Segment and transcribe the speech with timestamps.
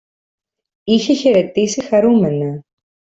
[0.83, 2.63] Είχε χαιρετήσει χαρούμενα